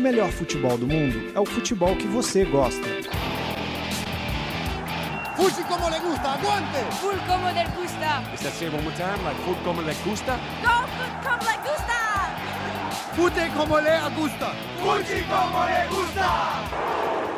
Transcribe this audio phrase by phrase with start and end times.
[0.00, 2.88] o melhor futebol do mundo é o futebol que você gosta.
[5.36, 6.78] Fuji como le gusta, aguante!
[7.00, 8.22] Full como le gusta.
[8.32, 9.22] Is that say one more time?
[9.24, 10.38] Like food como le gusta?
[10.62, 11.98] Go food como le gusta.
[13.14, 14.54] Fute como le gusta!
[14.80, 17.29] Fuji como le gusta.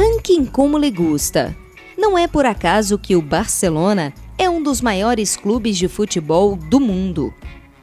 [0.00, 1.54] Ranking como lhe gusta.
[1.94, 6.80] Não é por acaso que o Barcelona é um dos maiores clubes de futebol do
[6.80, 7.34] mundo.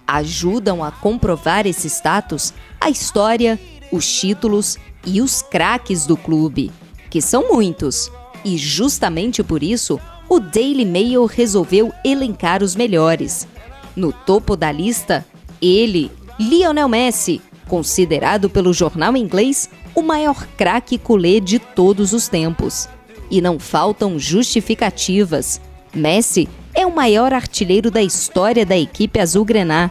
[0.07, 3.59] Ajudam a comprovar esse status a história,
[3.91, 6.71] os títulos e os craques do clube,
[7.07, 8.12] que são muitos.
[8.43, 13.48] E justamente por isso, o Daily Mail resolveu elencar os melhores.
[13.95, 15.23] No topo da lista,
[15.62, 22.87] ele, Lionel Messi, considerado pelo jornal inglês o maior craque culé de todos os tempos.
[23.31, 25.59] E não faltam justificativas.
[25.91, 29.89] Messi é o maior artilheiro da história da equipe azul-grená.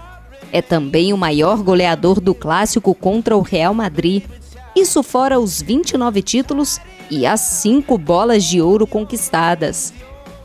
[0.52, 4.22] É também o maior goleador do clássico contra o Real Madrid.
[4.76, 6.78] Isso fora os 29 títulos
[7.10, 9.92] e as 5 bolas de ouro conquistadas.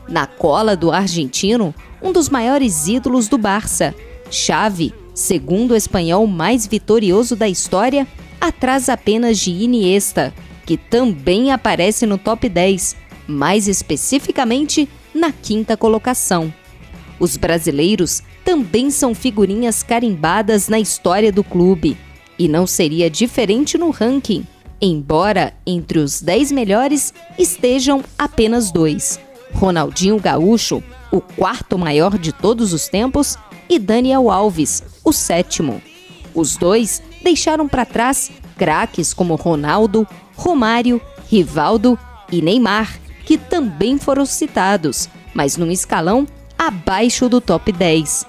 [0.08, 3.94] Na cola do argentino, um dos maiores ídolos do Barça,
[4.28, 8.08] Xavi, segundo o espanhol mais vitorioso da história,
[8.42, 10.34] atrás apenas de Iniesta,
[10.66, 12.96] que também aparece no top 10,
[13.28, 16.52] mais especificamente na quinta colocação.
[17.20, 21.96] Os brasileiros também são figurinhas carimbadas na história do clube,
[22.36, 24.44] e não seria diferente no ranking,
[24.80, 29.20] embora entre os 10 melhores estejam apenas dois:
[29.54, 30.82] Ronaldinho Gaúcho,
[31.12, 35.80] o quarto maior de todos os tempos, e Daniel Alves, o sétimo.
[36.34, 40.06] Os dois deixaram para trás craques como Ronaldo,
[40.36, 41.98] Romário, Rivaldo
[42.30, 46.26] e Neymar, que também foram citados, mas num escalão
[46.58, 48.26] abaixo do top 10.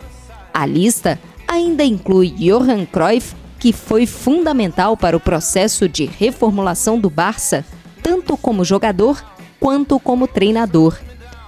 [0.54, 7.10] A lista ainda inclui Johan Cruyff, que foi fundamental para o processo de reformulação do
[7.10, 7.66] Barça,
[8.02, 9.24] tanto como jogador
[9.60, 10.98] quanto como treinador.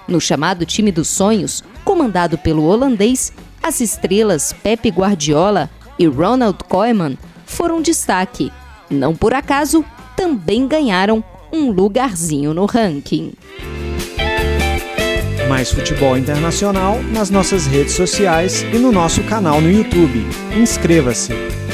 [0.08, 7.18] No chamado time dos sonhos, comandado pelo holandês, as estrelas Pepe Guardiola e Ronald Koeman
[7.46, 8.52] foram destaque.
[8.90, 9.84] Não por acaso,
[10.16, 13.34] também ganharam um lugarzinho no ranking.
[15.48, 20.26] Mais futebol internacional nas nossas redes sociais e no nosso canal no YouTube.
[20.56, 21.65] Inscreva-se!